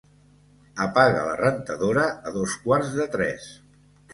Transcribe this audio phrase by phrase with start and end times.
[0.85, 3.47] Apaga la rentadora a dos quarts de tres.